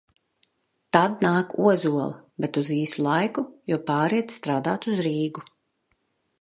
[0.95, 2.07] Tad nāk Ozola,
[2.45, 5.49] bet uz īsu laiku, jo pāriet strādāt uz Rīgu.